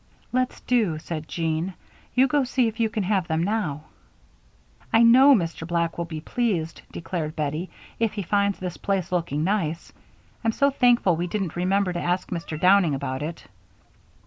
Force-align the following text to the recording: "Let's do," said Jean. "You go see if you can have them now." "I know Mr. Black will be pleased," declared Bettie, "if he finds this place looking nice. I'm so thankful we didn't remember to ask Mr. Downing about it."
"Let's 0.31 0.61
do," 0.61 0.97
said 0.97 1.27
Jean. 1.27 1.75
"You 2.15 2.25
go 2.25 2.43
see 2.43 2.67
if 2.67 2.79
you 2.79 2.89
can 2.89 3.03
have 3.03 3.27
them 3.27 3.43
now." 3.43 3.83
"I 4.91 5.03
know 5.03 5.35
Mr. 5.35 5.67
Black 5.67 5.95
will 5.99 6.05
be 6.05 6.19
pleased," 6.19 6.81
declared 6.91 7.35
Bettie, 7.35 7.69
"if 7.99 8.13
he 8.13 8.23
finds 8.23 8.57
this 8.57 8.77
place 8.77 9.11
looking 9.11 9.43
nice. 9.43 9.93
I'm 10.43 10.53
so 10.53 10.71
thankful 10.71 11.15
we 11.15 11.27
didn't 11.27 11.55
remember 11.55 11.93
to 11.93 12.01
ask 12.01 12.29
Mr. 12.31 12.59
Downing 12.59 12.95
about 12.95 13.21
it." 13.21 13.45